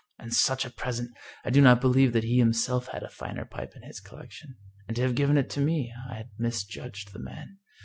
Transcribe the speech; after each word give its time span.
And 0.17 0.33
such 0.33 0.65
a 0.65 0.71
present! 0.71 1.15
I 1.45 1.51
do 1.51 1.61
not 1.61 1.79
believe 1.79 2.11
that 2.13 2.23
he 2.23 2.39
himself 2.39 2.87
had 2.87 3.03
a 3.03 3.07
finer 3.07 3.45
pipe 3.45 3.75
in 3.75 3.83
his 3.83 3.99
collection. 3.99 4.55
And 4.87 4.95
to 4.95 5.03
have 5.03 5.13
given 5.13 5.37
it 5.37 5.47
to 5.51 5.61
me 5.61 5.93
I 6.09 6.13
I 6.13 6.17
had 6.17 6.31
misjudged 6.39 7.13
the 7.13 7.19
man. 7.19 7.59